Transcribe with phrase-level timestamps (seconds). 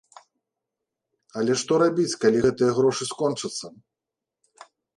[1.41, 3.65] Але што рабіць, калі гэтыя грошы скончацца?